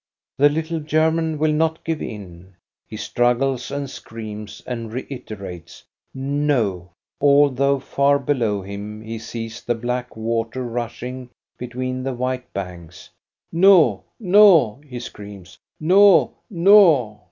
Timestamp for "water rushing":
10.17-11.29